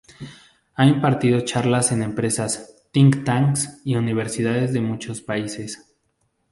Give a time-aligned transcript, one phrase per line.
[0.73, 5.93] Ha impartido charlas en empresas, think-tanks y universidades de muchos países.